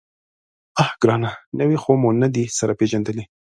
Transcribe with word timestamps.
_اه 0.81 0.89
ګرانه! 1.01 1.31
نوي 1.59 1.77
خو 1.81 1.91
مو 2.01 2.09
نه 2.21 2.27
دي 2.33 2.43
سره 2.59 2.73
پېژندلي. 2.79 3.23